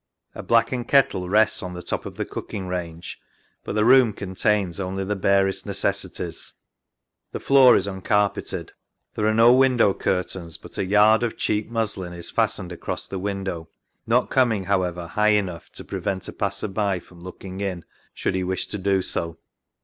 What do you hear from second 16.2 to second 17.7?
a passer by from looking